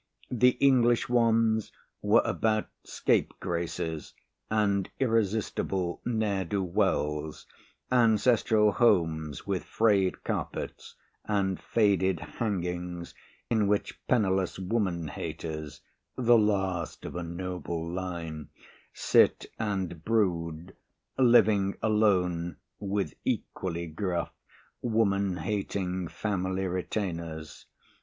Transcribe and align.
The 0.31 0.57
English 0.59 1.09
ones 1.09 1.71
were 2.01 2.23
about 2.25 2.69
scapegraces 2.83 4.15
and 4.49 4.89
irresistible 4.99 6.01
ne'er 6.03 6.43
do 6.43 6.63
wells, 6.63 7.45
ancestral 7.91 8.71
homes 8.71 9.45
with 9.45 9.63
frayed 9.63 10.23
carpets 10.23 10.95
and 11.25 11.59
faded 11.59 12.19
hangings 12.19 13.13
in 13.47 13.67
which 13.67 14.01
penniless 14.07 14.57
woman 14.57 15.07
haters 15.09 15.81
(the 16.15 16.35
last 16.35 17.05
of 17.05 17.15
a 17.15 17.21
noble 17.21 17.87
line) 17.87 18.49
sit 18.95 19.45
and 19.59 20.03
brood, 20.03 20.75
living 21.19 21.77
alone 21.79 22.57
with 22.79 23.13
equally 23.23 23.85
gruff, 23.85 24.31
woman 24.81 25.37
hating 25.37 26.07
family 26.07 26.65
retainers. 26.65 27.67